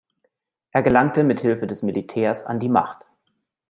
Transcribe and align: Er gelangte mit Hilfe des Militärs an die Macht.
Er 0.71 0.81
gelangte 0.81 1.23
mit 1.23 1.41
Hilfe 1.41 1.67
des 1.67 1.83
Militärs 1.83 2.43
an 2.43 2.59
die 2.59 2.69
Macht. 2.69 3.05